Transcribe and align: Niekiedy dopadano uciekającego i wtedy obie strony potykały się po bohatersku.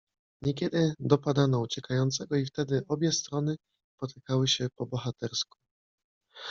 Niekiedy 0.41 0.93
dopadano 0.99 1.59
uciekającego 1.59 2.35
i 2.35 2.45
wtedy 2.45 2.83
obie 2.87 3.11
strony 3.11 3.55
potykały 3.99 4.47
się 4.47 4.67
po 4.75 4.85
bohatersku. 4.85 5.57